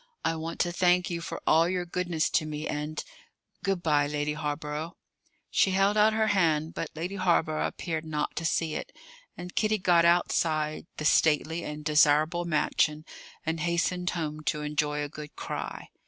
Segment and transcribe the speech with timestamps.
[0.25, 3.03] "I want to thank you for all your goodness to me, and
[3.63, 4.97] Good bye, Lady Hawborough."
[5.51, 8.91] She held out her hand, but Lady Hawborough appeared not to see it,
[9.37, 13.05] and Kitty got outside the "stately and desirable mansion"
[13.45, 15.89] and hastened home to enjoy a good cry.